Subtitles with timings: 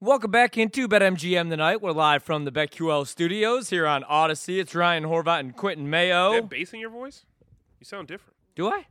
[0.00, 1.82] Welcome back into BetMGM tonight.
[1.82, 4.60] We're live from the BetQL studios here on Audacy.
[4.60, 6.30] It's Ryan Horvat and Quentin Mayo.
[6.30, 7.24] You have bass in your voice?
[7.80, 8.36] You sound different.
[8.54, 8.86] Do I?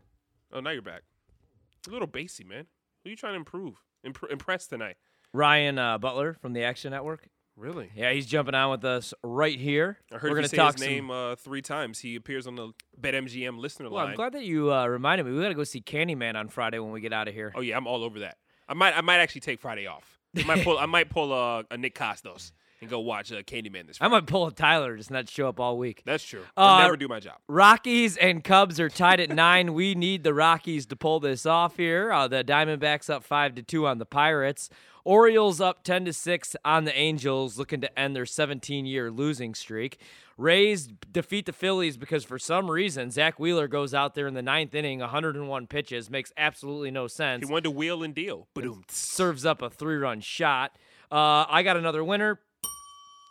[0.52, 1.04] Oh, now you're back.
[1.88, 2.66] A little bassy, man.
[3.04, 3.76] Who are you trying to improve?
[4.04, 4.98] Imp- impress tonight?
[5.32, 7.30] Ryan uh, Butler from the Action Network.
[7.56, 7.90] Really?
[7.96, 10.00] Yeah, he's jumping on with us right here.
[10.12, 12.56] I heard We're you say talk his some- name uh, three times, he appears on
[12.56, 14.10] the BetMGM listener Well, line.
[14.10, 15.32] I'm glad that you uh, reminded me.
[15.32, 17.54] We got to go see Candyman on Friday when we get out of here.
[17.56, 18.38] Oh yeah, I'm all over that.
[18.68, 20.17] I might, I might actually take Friday off.
[20.40, 23.88] I might pull, I might pull uh, a Nick Costos and go watch uh, Candyman
[23.88, 24.00] this.
[24.00, 24.02] Week.
[24.02, 26.04] I'm gonna pull a Tyler, just not show up all week.
[26.06, 26.42] That's true.
[26.56, 27.38] Uh, I'll never do my job.
[27.48, 29.74] Rockies and Cubs are tied at nine.
[29.74, 32.12] We need the Rockies to pull this off here.
[32.12, 34.70] Uh, the Diamondbacks up five to two on the Pirates.
[35.04, 40.00] Orioles up ten to six on the Angels, looking to end their 17-year losing streak.
[40.38, 44.42] Rays defeat the Phillies because for some reason Zack Wheeler goes out there in the
[44.42, 48.48] ninth inning, 101 pitches, makes absolutely no sense He wanted to wheel and deal.
[48.54, 48.84] Boom.
[48.90, 50.78] serves up a three run shot.
[51.10, 52.40] Uh, I got another winner.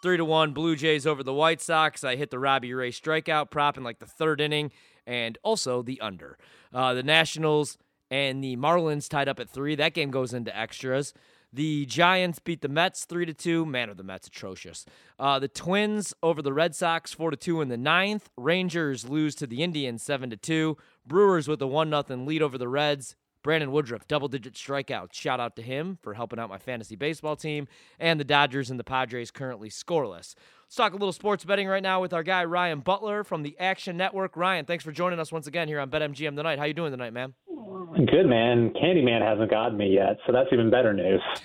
[0.06, 2.04] Three to one Blue Jays over the White Sox.
[2.04, 4.70] I hit the Robbie Ray strikeout prop in like the third inning
[5.04, 6.38] and also the under.
[6.72, 7.76] Uh, the Nationals
[8.08, 9.74] and the Marlins tied up at three.
[9.74, 11.12] That game goes into extras.
[11.52, 13.66] The Giants beat the Mets three to two.
[13.66, 14.86] Man, are the Mets atrocious.
[15.18, 18.30] Uh, the Twins over the Red Sox four to two in the ninth.
[18.36, 20.76] Rangers lose to the Indians seven to two.
[21.04, 23.16] Brewers with a one nothing lead over the Reds.
[23.46, 25.12] Brandon Woodruff, double digit strikeouts.
[25.12, 27.68] Shout out to him for helping out my fantasy baseball team.
[28.00, 30.34] And the Dodgers and the Padres currently scoreless.
[30.64, 33.56] Let's talk a little sports betting right now with our guy Ryan Butler from the
[33.60, 34.36] Action Network.
[34.36, 36.58] Ryan, thanks for joining us once again here on BetMGM tonight.
[36.58, 37.34] How you doing tonight, man?
[37.56, 38.74] Good man.
[38.74, 41.22] Candyman hasn't gotten me yet, so that's even better news.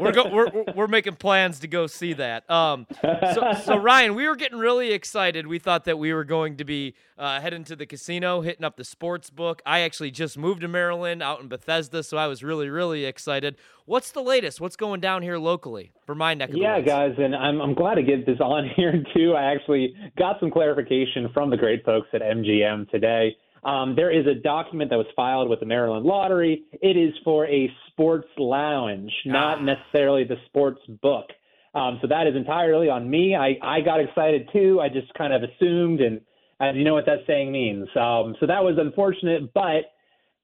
[0.00, 2.48] we're, go- we're we're- making plans to go see that.
[2.50, 5.46] Um, so, so Ryan, we were getting really excited.
[5.46, 8.76] We thought that we were going to be uh, heading to the casino, hitting up
[8.76, 9.62] the sports book.
[9.64, 13.56] I actually just moved to Maryland, out in Bethesda, so I was really really excited.
[13.84, 14.60] What's the latest?
[14.60, 16.88] What's going down here locally for my neck of the yeah, woods?
[16.88, 19.34] guys, and I'm I'm glad to get this on here too.
[19.34, 23.36] I actually got some clarification from the great folks at MGM today.
[23.66, 26.62] Um, there is a document that was filed with the Maryland Lottery.
[26.72, 31.26] It is for a sports lounge, not necessarily the sports book.
[31.74, 33.34] Um, so that is entirely on me.
[33.34, 34.80] I, I got excited too.
[34.80, 36.20] I just kind of assumed, and
[36.60, 37.88] and you know what that saying means.
[37.96, 39.90] Um, so that was unfortunate, but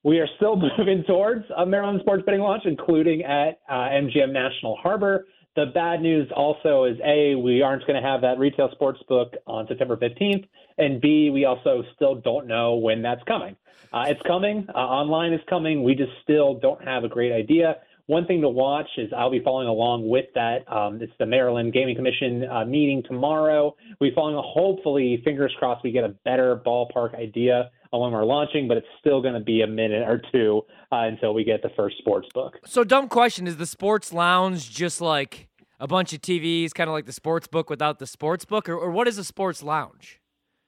[0.02, 4.76] we are still moving towards a Maryland sports betting launch, including at uh, MGM National
[4.82, 5.26] Harbor.
[5.54, 9.34] The bad news also is A, we aren't going to have that retail sports book
[9.46, 10.48] on September 15th.
[10.78, 13.56] And B, we also still don't know when that's coming.
[13.92, 14.66] Uh, it's coming.
[14.74, 15.82] Uh, online is coming.
[15.82, 17.76] We just still don't have a great idea.
[18.06, 20.70] One thing to watch is I'll be following along with that.
[20.72, 23.76] Um, it's the Maryland Gaming Commission uh, meeting tomorrow.
[24.00, 28.66] Be following, hopefully, fingers crossed, we get a better ballpark idea on when we're launching,
[28.66, 31.70] but it's still going to be a minute or two uh, until we get the
[31.76, 32.58] first sports book.
[32.66, 35.48] So dumb question: Is the sports lounge just like
[35.78, 38.74] a bunch of TVs, kind of like the sports book without the sports book, or,
[38.76, 40.20] or what is a sports lounge?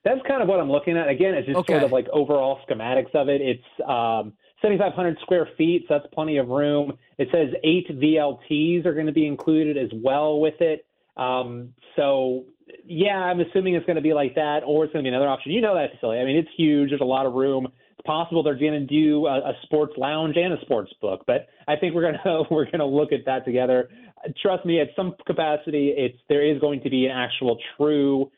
[0.03, 1.09] That's kind of what I'm looking at.
[1.09, 1.73] Again, it's just Okay.
[1.73, 3.41] sort of like overall schematics of it.
[3.41, 6.93] It's um, 7,500 square feet, so that's plenty of room.
[7.17, 10.85] It says eight VLTs are going to be included as well with it.
[11.17, 12.43] Um, so,
[12.85, 15.29] yeah, I'm assuming it's going to be like that, or it's going to be another
[15.29, 15.51] option.
[15.51, 16.21] You know that facility.
[16.21, 16.89] I mean, it's huge.
[16.89, 17.65] There's a lot of room.
[17.65, 21.47] It's possible they're going to do a, a sports lounge and a sports book, but
[21.67, 23.89] I think we're gonna we're gonna look at that together.
[24.41, 28.31] Trust me, at some capacity, it's there is going to be an actual true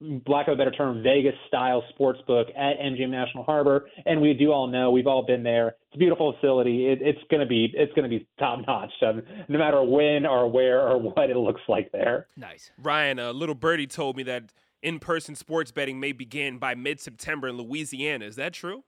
[0.00, 3.86] lack of a better term, Vegas style sports book at MGM National Harbor.
[4.06, 5.68] And we do all know we've all been there.
[5.68, 6.86] It's a beautiful facility.
[6.86, 8.92] It, it's gonna be it's gonna be top notch.
[9.02, 12.26] Um, no matter when or where or what it looks like there.
[12.36, 12.70] Nice.
[12.78, 14.52] Ryan, a little birdie told me that
[14.82, 18.26] in-person sports betting may begin by mid-September in Louisiana.
[18.26, 18.84] Is that true?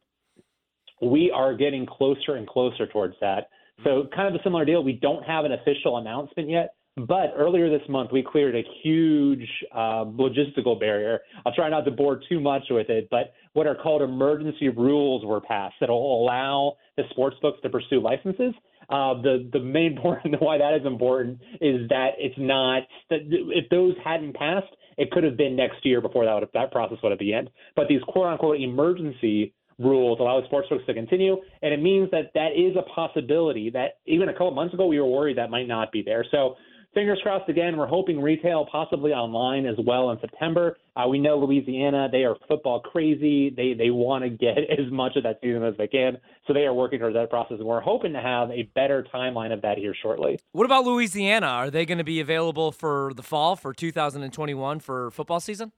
[1.00, 3.48] We are getting closer and closer towards that.
[3.84, 4.82] So kind of a similar deal.
[4.82, 6.74] We don't have an official announcement yet.
[6.96, 11.20] But earlier this month, we cleared a huge uh, logistical barrier.
[11.44, 15.22] I'll try not to bore too much with it, but what are called emergency rules
[15.22, 18.54] were passed that will allow the sports books to pursue licenses.
[18.88, 23.68] Uh, the the main point why that is important is that it's not that if
[23.68, 27.12] those hadn't passed, it could have been next year before that would, that process would
[27.12, 27.50] have begun.
[27.74, 32.30] But these quote unquote emergency rules allow sports books to continue, and it means that
[32.32, 35.68] that is a possibility that even a couple months ago we were worried that might
[35.68, 36.24] not be there.
[36.30, 36.56] So
[36.96, 37.76] fingers crossed again.
[37.76, 40.76] We're hoping retail, possibly online as well in September.
[40.96, 43.50] Uh, we know Louisiana; they are football crazy.
[43.50, 46.16] They they want to get as much of that season as they can,
[46.46, 47.58] so they are working towards that process.
[47.58, 50.40] And we're hoping to have a better timeline of that here shortly.
[50.52, 51.46] What about Louisiana?
[51.46, 55.70] Are they going to be available for the fall for 2021 for football season?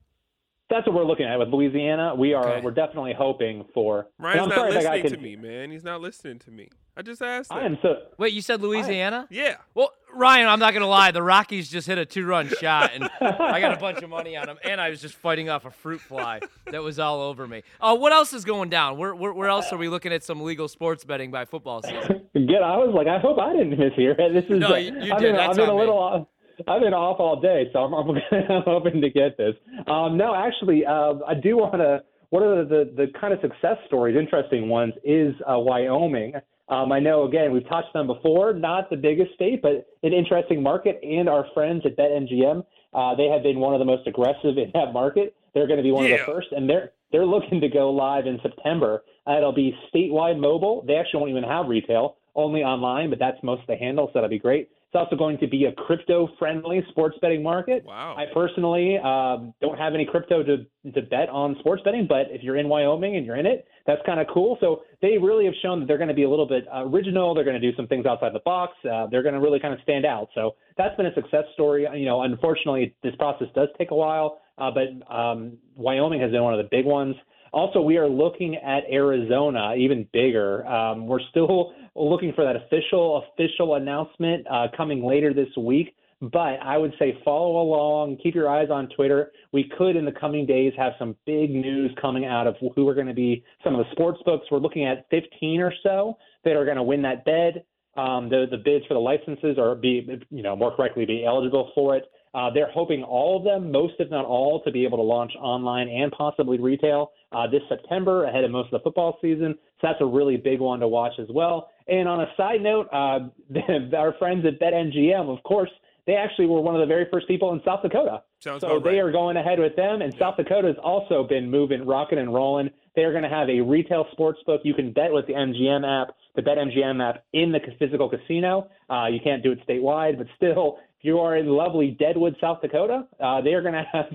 [0.71, 2.15] That's what we're looking at with Louisiana.
[2.15, 2.61] We are Okay.
[2.65, 4.07] we're definitely hoping for.
[4.19, 5.71] Ryan's I'm not sorry if that guy listening to could- me, man.
[5.71, 6.69] He's not listening to me.
[6.99, 7.53] I just asked.
[7.53, 7.95] I am so.
[8.19, 9.29] Wait, you said Louisiana?
[9.31, 9.59] Yeah.
[9.73, 11.13] Well, Ryan, I'm not gonna lie.
[11.13, 14.47] The Rockies just hit a two-run shot, and I got a bunch of money on
[14.47, 14.57] them.
[14.65, 16.41] And I was just fighting off a fruit fly
[16.73, 17.63] that was all over me.
[17.81, 18.99] Oh, what else is going down?
[18.99, 22.27] Where, where, where else are we looking at some legal sports betting by football season?
[22.35, 22.63] Good.
[22.65, 24.17] I was like, I hope I didn't miss here.
[24.33, 24.59] This is.
[24.59, 25.27] No, you- you I've did.
[25.29, 25.97] Been, That's I've been a little.
[25.99, 26.27] Off,
[26.67, 29.55] I've been off all day, so I'm, I'm, I'm hoping to get this.
[29.87, 32.03] Um, no, actually, uh, I do want to.
[32.31, 36.35] One of the, the, the kind of success stories, interesting ones, is uh, Wyoming.
[36.69, 38.53] Um, I know, again, we've touched them before.
[38.53, 41.01] Not the biggest state, but an interesting market.
[41.03, 44.71] And our friends at BetMGM, uh, they have been one of the most aggressive in
[44.75, 45.35] that market.
[45.55, 48.27] They're going to be one of the first, and they're they're looking to go live
[48.27, 49.03] in September.
[49.27, 50.85] Uh, it'll be statewide mobile.
[50.87, 54.13] They actually won't even have retail, only online, but that's most of the handle, so
[54.15, 54.69] that'll be great.
[54.91, 57.85] It's also going to be a crypto-friendly sports betting market.
[57.85, 58.15] Wow.
[58.17, 62.43] I personally um, don't have any crypto to to bet on sports betting, but if
[62.43, 64.57] you're in Wyoming and you're in it, that's kind of cool.
[64.61, 67.35] So they really have shown that they're going to be a little bit uh, original.
[67.35, 68.73] They're going to do some things outside the box.
[68.91, 70.29] Uh, they're going to really kind of stand out.
[70.35, 71.87] So that's been a success story.
[71.95, 76.43] You know, unfortunately, this process does take a while, uh, but um, Wyoming has been
[76.43, 77.15] one of the big ones.
[77.53, 80.67] Also, we are looking at Arizona, even bigger.
[80.67, 85.95] Um, we're still looking for that official official announcement uh, coming later this week.
[86.21, 89.31] But I would say follow along, keep your eyes on Twitter.
[89.53, 92.95] We could in the coming days have some big news coming out of who are
[92.95, 94.47] going to be some of the sports books.
[94.51, 97.63] We're looking at 15 or so that are going to win that bid.
[97.97, 101.71] Um, the the bids for the licenses or be you know more correctly be eligible
[101.75, 102.05] for it.
[102.35, 105.33] Uh, they're hoping all of them, most if not all, to be able to launch
[105.41, 109.55] online and possibly retail uh, this September ahead of most of the football season.
[109.81, 111.71] So that's a really big one to watch as well.
[111.87, 113.29] And on a side note, uh,
[113.97, 115.71] our friends at BetMGM, of course,
[116.09, 118.23] they actually were one of the very first people in South Dakota.
[118.41, 118.99] Sounds so they right.
[119.01, 122.71] are going ahead with them, and South Dakota has also been moving, rocking and rolling.
[122.97, 124.63] They are going to have a retail sports book.
[124.65, 128.71] You can bet with the MGM app, the BetMGM app, in the physical casino.
[128.89, 133.07] Uh, you can't do it statewide, but still, you are in lovely Deadwood, South Dakota,
[133.21, 134.07] uh, they are going to have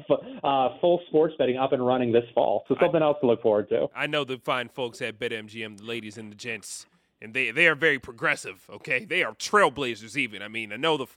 [0.43, 2.65] uh, full sports betting up and running this fall.
[2.67, 3.87] So something else to look forward to.
[3.95, 6.85] I know the fine folks at BetMGM, the ladies and the gents,
[7.21, 8.67] and they they are very progressive.
[8.69, 10.17] Okay, they are trailblazers.
[10.17, 11.07] Even I mean, I know the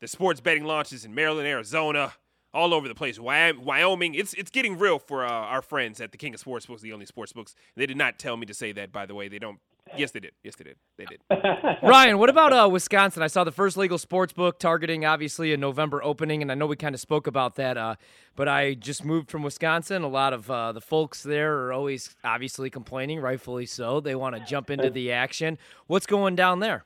[0.00, 2.14] the sports betting launches in Maryland, Arizona,
[2.52, 3.18] all over the place.
[3.18, 6.92] Wyoming, it's it's getting real for uh, our friends at the King of Sportsbooks, the
[6.92, 7.54] only sportsbooks.
[7.76, 9.28] They did not tell me to say that, by the way.
[9.28, 9.58] They don't.
[9.96, 10.32] Yes, they did.
[10.42, 10.76] Yes, they did.
[10.96, 11.20] They did.
[11.82, 13.22] Ryan, what about uh, Wisconsin?
[13.22, 16.66] I saw the first legal sports book targeting obviously a November opening, and I know
[16.66, 17.76] we kind of spoke about that.
[17.76, 17.96] Uh,
[18.36, 20.02] but I just moved from Wisconsin.
[20.02, 24.00] A lot of uh, the folks there are always obviously complaining, rightfully so.
[24.00, 25.58] They want to jump into the action.
[25.86, 26.84] What's going down there?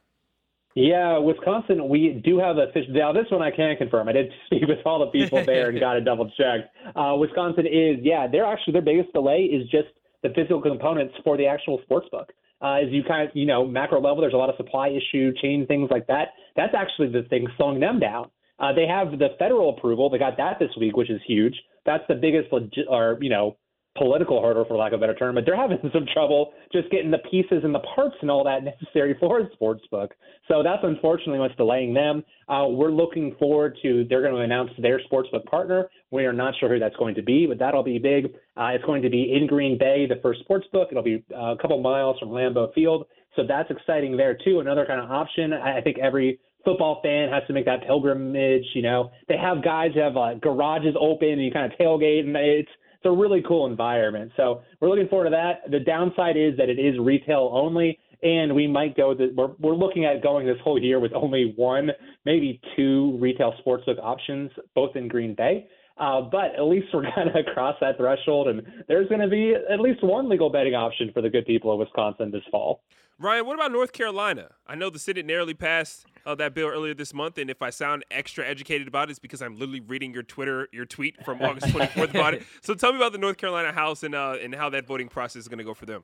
[0.75, 2.85] Yeah, Wisconsin, we do have a fish.
[2.89, 4.09] Now, this one I can confirm.
[4.09, 6.71] I did speak with all the people there and got it double checked.
[6.97, 9.89] Uh, Wisconsin is, yeah, they're actually, their biggest delay is just
[10.23, 12.33] the physical components for the actual sports book.
[12.63, 15.33] Uh, as you kind of, you know, macro level, there's a lot of supply issue,
[15.43, 16.29] chain things like that.
[16.57, 18.31] That's actually the thing slowing them down.
[18.59, 20.09] Uh, they have the federal approval.
[20.09, 21.55] They got that this week, which is huge.
[21.85, 23.57] That's the biggest, legit, or you know,
[23.97, 25.35] political hurdle, for lack of a better term.
[25.35, 28.65] But they're having some trouble just getting the pieces and the parts and all that
[28.65, 30.15] necessary for a sports book.
[30.49, 32.25] So that's unfortunately what's delaying them.
[32.49, 35.89] Uh, we're looking forward to they're going to announce their sportsbook partner.
[36.11, 38.27] We are not sure who that's going to be, but that'll be big.
[38.57, 40.89] Uh, it's going to be in Green Bay, the first sports book.
[40.91, 43.07] It'll be uh, a couple miles from Lambeau Field.
[43.37, 44.61] So that's exciting there too.
[44.61, 45.53] Another kind of option.
[45.53, 48.65] I I think every football fan has to make that pilgrimage.
[48.75, 52.21] You know, they have guys who have uh, garages open and you kind of tailgate,
[52.21, 52.71] and it's
[53.05, 54.33] it's a really cool environment.
[54.37, 55.71] So we're looking forward to that.
[55.71, 59.15] The downside is that it is retail only, and we might go.
[59.15, 61.91] The, we're we're looking at going this whole year with only one,
[62.25, 65.69] maybe two retail sportsbook options, both in Green Bay.
[65.99, 69.55] Uh, but at least we're going to cross that threshold, and there's going to be
[69.55, 72.81] at least one legal betting option for the good people of Wisconsin this fall.
[73.19, 74.53] Ryan, what about North Carolina?
[74.67, 77.71] I know the Senate narrowly passed uh, that bill earlier this month, and if I
[77.71, 81.43] sound extra educated about it, it's because I'm literally reading your Twitter, your tweet from
[81.43, 82.43] August 24th about it.
[82.63, 85.43] So tell me about the North Carolina House and uh, and how that voting process
[85.43, 86.03] is going to go for them.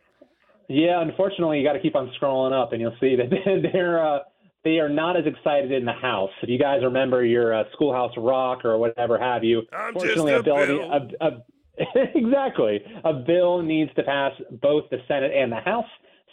[0.68, 3.30] Yeah, unfortunately, you got to keep on scrolling up, and you'll see that
[3.72, 4.20] they're uh,
[4.64, 6.30] they are not as excited in the House.
[6.42, 10.42] If you guys remember your uh, Schoolhouse Rock or whatever have you, I'm fortunately, a
[10.42, 10.92] bill, bill.
[11.20, 11.30] A, a,
[12.14, 15.86] exactly, a bill needs to pass both the Senate and the House.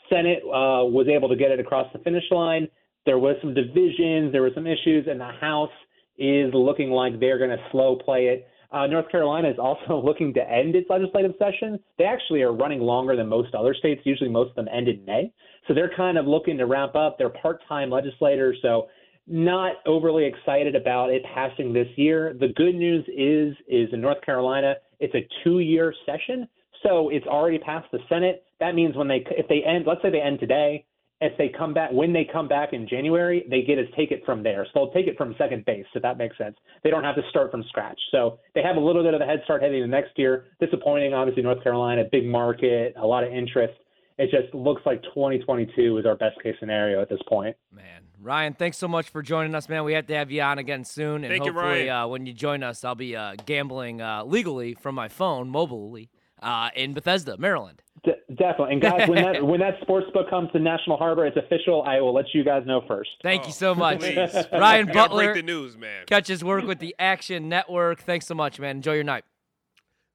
[0.09, 2.67] Senate uh, was able to get it across the finish line.
[3.07, 5.71] There was some divisions, there were some issues, and the House
[6.17, 8.47] is looking like they're going to slow play it.
[8.69, 11.79] Uh, North Carolina is also looking to end its legislative session.
[11.97, 14.01] They actually are running longer than most other states.
[14.03, 15.31] Usually, most of them end in May.
[15.69, 17.17] So they're kind of looking to wrap up.
[17.17, 18.87] They're part-time legislators, so
[19.25, 22.35] not overly excited about it passing this year.
[22.37, 26.47] The good news is, is in North Carolina, it's a two-year session,
[26.83, 28.43] so it's already passed the Senate.
[28.59, 30.85] That means when they, if they end, let's say they end today,
[31.19, 34.23] if they come back when they come back in January, they get to take it
[34.25, 34.65] from there.
[34.65, 36.55] So they'll take it from second base, if that makes sense.
[36.83, 37.99] They don't have to start from scratch.
[38.11, 40.45] So they have a little bit of a head start heading into next year.
[40.59, 43.73] Disappointing, obviously, North Carolina, big market, a lot of interest.
[44.19, 47.55] It just looks like 2022 is our best case scenario at this point.
[47.71, 49.83] Man, Ryan, thanks so much for joining us, man.
[49.83, 52.03] We have to have you on again soon, and Thank you, hopefully, Ryan.
[52.03, 56.09] uh, when you join us, I'll be uh, gambling uh, legally from my phone, mobilely,
[56.41, 57.83] uh, in Bethesda, Maryland.
[58.07, 58.73] D- definitely.
[58.73, 61.83] And guys, when that when that sports book comes to National Harbor, it's official.
[61.83, 63.09] I will let you guys know first.
[63.21, 64.33] Thank Oh, you so much, please.
[64.53, 65.33] Ryan Butler.
[65.33, 66.05] break the news, man.
[66.07, 67.99] Catch his work with the Action Network.
[68.01, 68.77] Thanks so much, man.
[68.77, 69.25] Enjoy your night.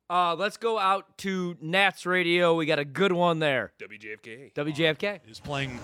[0.09, 2.55] Uh, let's go out to Nats Radio.
[2.55, 3.73] We got a good one there.
[3.81, 4.53] WJFK.
[4.55, 5.21] WJFK.
[5.29, 5.79] is playing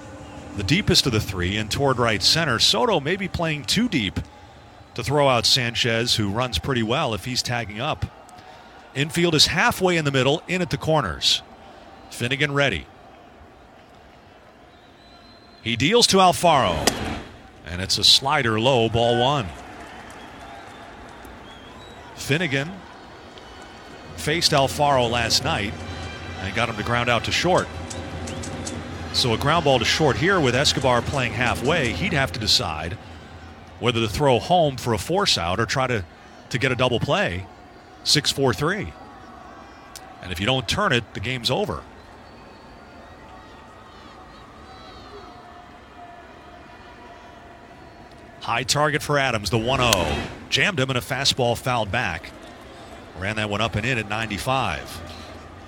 [0.57, 2.59] the deepest of the three and toward right center.
[2.59, 4.19] Soto may be playing too deep
[4.95, 8.05] to throw out Sanchez, who runs pretty well if he's tagging up.
[8.95, 11.43] Infield is halfway in the middle, in at the corners.
[12.11, 12.87] Finnegan ready.
[15.63, 16.77] He deals to Alfaro,
[17.67, 19.47] and it's a slider low, ball one.
[22.15, 22.71] Finnegan
[24.17, 25.73] faced Alfaro last night
[26.41, 27.69] and got him to ground out to short.
[29.13, 32.97] So a ground ball to short here with Escobar playing halfway, he'd have to decide
[33.81, 36.05] whether to throw home for a force out or try to,
[36.51, 37.47] to get a double play.
[38.05, 38.93] 6 4 3.
[40.23, 41.83] And if you don't turn it, the game's over.
[48.49, 50.23] High target for Adams, the 1 0.
[50.49, 52.31] Jammed him and a fastball fouled back.
[53.19, 55.03] Ran that one up and in at 95.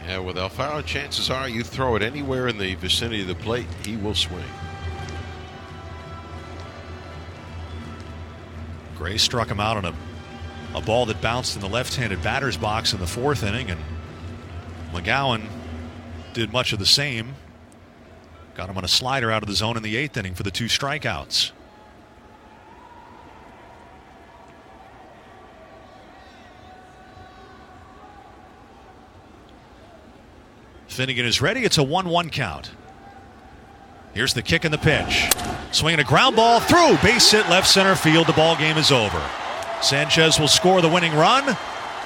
[0.06, 3.66] Yeah, with Alfaro, chances are you throw it anywhere in the vicinity of the plate,
[3.84, 4.42] he will swing.
[8.96, 9.94] Gray struck him out on a,
[10.74, 13.80] a ball that bounced in the left handed batter's box in the fourth inning, and
[14.94, 15.46] McGowin
[16.32, 17.34] did much of the same.
[18.54, 20.50] Got him on a slider out of the zone in the eighth inning for the
[20.50, 21.52] two strikeouts.
[31.00, 31.64] Finnegan is ready.
[31.64, 32.72] It's a 1 1 count.
[34.12, 35.30] Here's the kick and the pitch.
[35.72, 36.98] Swinging a ground ball through.
[36.98, 38.26] Base hit left center field.
[38.26, 39.18] The ball game is over.
[39.80, 41.56] Sanchez will score the winning run.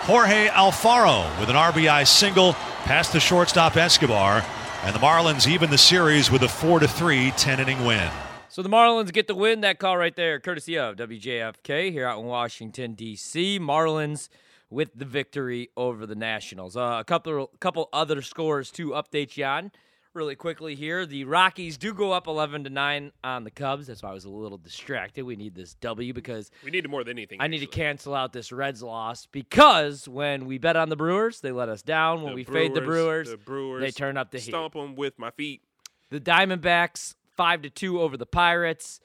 [0.03, 2.53] Jorge Alfaro with an RBI single
[2.85, 4.45] past the shortstop Escobar.
[4.85, 8.09] And the Marlins even the series with a 4 3 10 inning win.
[8.49, 9.63] So the Marlins get the win.
[9.63, 13.59] That call right there, courtesy of WJFK here out in Washington D.C.
[13.59, 14.29] Marlins
[14.75, 16.77] with the victory over the Nationals.
[16.77, 19.71] Uh, a couple couple other scores to update you on
[20.15, 21.07] really quickly here.
[21.07, 23.87] The Rockies do go up 11 to 9 on the Cubs.
[23.89, 25.25] That's why I was a little distracted.
[25.25, 27.41] We need this W because We need more than anything.
[27.41, 31.41] I need to cancel out this Reds loss because when we bet on the Brewers,
[31.41, 32.23] they let us down.
[32.23, 34.51] When The we fade the Brewers, the Brewers, they turn up the heat.
[34.51, 35.63] Stomp them with my feet.
[36.11, 39.01] The Diamondbacks five to two over the Pirates.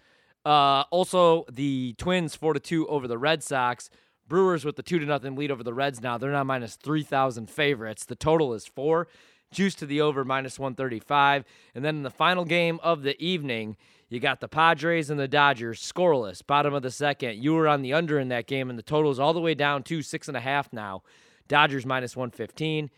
[0.46, 3.90] Uh, also, the Twins four to two over the Red Sox.
[4.30, 6.18] Brewers with the two to nothing lead over the Reds now.
[6.18, 8.06] They're now minus 3,000 favorites.
[8.06, 9.08] The total is four.
[9.52, 11.44] Juice to the over minus 135.
[11.74, 13.76] And then in the final game of the evening,
[14.08, 17.44] you got the Padres and the Dodgers scoreless, bottom of the second.
[17.44, 19.56] You were on the under in that game, and the total is all the way
[19.56, 21.04] down to six and a half now.
[21.48, 22.92] Dodgers minus 115.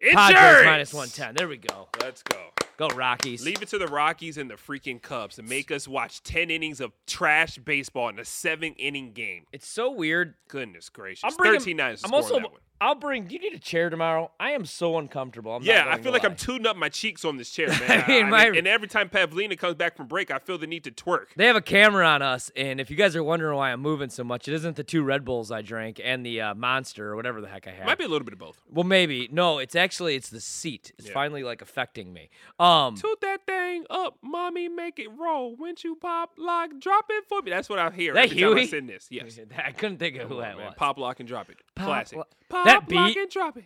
[0.00, 0.32] Insurance.
[0.32, 1.34] Padres minus 110.
[1.34, 1.88] There we go.
[2.00, 2.38] Let's go.
[2.76, 3.44] Go Rockies.
[3.44, 6.80] Leave it to the Rockies and the freaking Cubs to make us watch 10 innings
[6.80, 9.46] of trash baseball in a seven inning game.
[9.52, 10.34] It's so weird.
[10.46, 11.24] Goodness gracious.
[11.24, 12.40] I'm bringing, 13 9 is I'm also,
[12.80, 12.88] on that one.
[12.88, 13.24] I'll bring.
[13.26, 14.30] Do you need a chair tomorrow?
[14.38, 15.54] I am so uncomfortable.
[15.56, 16.30] I'm Yeah, I feel like lie.
[16.30, 18.04] I'm tuning up my cheeks on this chair, man.
[18.06, 20.66] I mean, I- my- and every time Pavlina comes back from break, I feel the
[20.66, 21.26] need to twerk.
[21.36, 24.10] They have a camera on us, and if you guys are wondering why I'm moving
[24.10, 27.16] so much, it isn't the two Red Bulls I drank and the uh, Monster or
[27.16, 27.86] whatever the heck I had.
[27.86, 28.60] Might be a little bit of both.
[28.70, 29.58] well, maybe no.
[29.58, 30.92] It's actually it's the seat.
[30.98, 31.14] It's Yeah.
[31.14, 32.30] finally like affecting me.
[32.60, 35.54] Um, Toot that thing up, mommy, make it roll.
[35.56, 37.50] When you pop, lock, drop it for me.
[37.50, 38.66] That's what I hear That every time I Huey?
[38.66, 39.06] send this.
[39.10, 39.38] Yes.
[39.64, 40.74] I couldn't think of who that was.
[40.76, 41.56] Pop, lock, and drop it.
[41.74, 42.18] Pop, Classic.
[42.18, 43.64] lo- Pop, that lock, and drop it.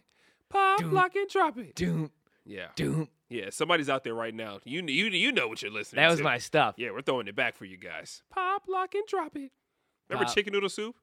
[0.49, 0.93] Pop, Doom.
[0.93, 1.75] lock, and drop it.
[1.75, 2.11] Doom,
[2.45, 2.69] Yeah.
[2.77, 3.09] doom.
[3.29, 4.61] Yeah, somebody's out there right now.
[4.65, 6.03] You you you know what you're listening to.
[6.03, 6.25] That was to.
[6.25, 6.75] my stuff.
[6.77, 8.23] Yeah, we're throwing it back for you guys.
[8.31, 9.51] Pop, lock, and drop it.
[10.11, 10.35] Remember Pop.
[10.35, 10.97] chicken noodle soup?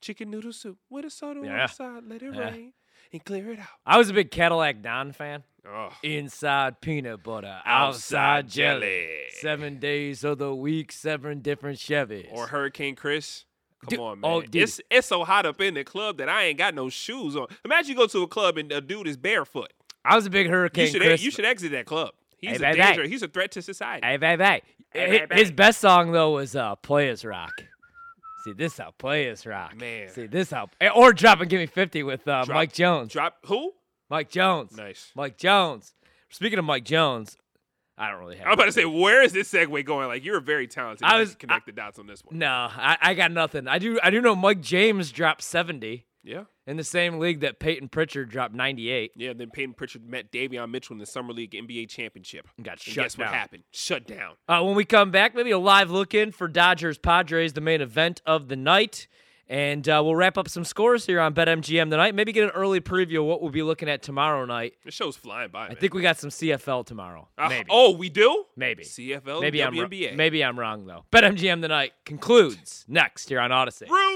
[0.00, 2.04] Chicken noodle soup with a soda on the side.
[2.06, 2.40] Let it Yeah.
[2.50, 2.72] rain
[3.12, 3.66] and clear it out.
[3.84, 5.44] I was a big Cadillac Don fan.
[5.68, 8.80] Oh, Inside peanut butter, Outside outside jelly.
[8.80, 9.24] jelly.
[9.32, 12.28] Seven days of the week, seven different Chevys.
[12.32, 13.44] or Hurricane Chris.
[13.82, 14.30] Come Dude- on, man.
[14.30, 14.56] oh, dude.
[14.62, 17.46] It's it's so hot up in the club that I ain't got no shoes on.
[17.64, 19.72] Imagine you go to a club and a dude is barefoot.
[20.04, 21.22] I was a big Hurricane You should Chris.
[21.22, 22.10] you should exit that club.
[22.38, 23.06] He's Hey, a danger.
[23.06, 24.06] He's a threat to society.
[24.06, 24.62] Hey, hey, hey.
[24.92, 27.52] Hey, His best song though was uh, "Players Rock."
[28.44, 29.76] See this how players rock.
[29.76, 30.08] Man.
[30.08, 33.12] See this how eh, or drop and give me fifty with uh, Drop- Mike Jones.
[33.12, 33.72] Drop who?
[34.08, 34.76] Mike Jones.
[34.76, 35.10] Nice.
[35.16, 35.92] Mike Jones.
[36.30, 37.36] Speaking of Mike Jones,
[37.98, 38.46] I don't really have.
[38.46, 40.08] I'm about to say, where is this segue going?
[40.08, 41.04] Like, you're very talented.
[41.06, 42.38] I was- connect the dots on this one.
[42.38, 43.66] No, I, I got nothing.
[43.68, 46.44] I do I do know Mike James dropped 70 Yeah.
[46.66, 49.12] in the same league that Payton Pritchard dropped 98.
[49.16, 52.46] Yeah, then Payton Pritchard met Davion Mitchell in the Summer League NBA Championship.
[52.58, 53.26] And got And shut guess down.
[53.28, 53.62] what happened?
[53.72, 54.34] Shut down.
[54.46, 57.80] Uh, when we come back, maybe a live look in for Dodgers Padres, the main
[57.80, 59.08] event of the night.
[59.48, 62.14] And uh, we'll wrap up some scores here on BetMGM tonight.
[62.16, 64.74] Maybe get an early preview of what we'll be looking at tomorrow night.
[64.84, 65.68] The show's flying by.
[65.68, 67.28] I think we got some CFL tomorrow.
[67.38, 67.66] Uh, Maybe.
[67.70, 68.44] oh, we do?
[68.56, 68.82] Maybe.
[68.82, 70.16] CFL, maybe I'm, WNBA.
[70.16, 71.04] maybe I'm wrong, though.
[71.12, 73.88] BetMGM tonight concludes next here on Audacy.
[73.88, 74.15] Rouge.